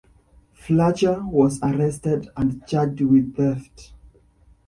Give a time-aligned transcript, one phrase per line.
[0.53, 3.93] Fletcher was arrested and charged with theft.